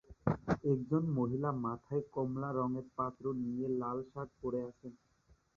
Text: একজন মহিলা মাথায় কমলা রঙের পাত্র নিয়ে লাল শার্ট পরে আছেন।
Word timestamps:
একজন 0.65 1.03
মহিলা 1.17 1.49
মাথায় 1.65 2.03
কমলা 2.15 2.49
রঙের 2.51 2.87
পাত্র 2.97 3.23
নিয়ে 3.43 3.67
লাল 3.81 3.97
শার্ট 4.11 4.31
পরে 4.41 4.59
আছেন। 4.69 4.93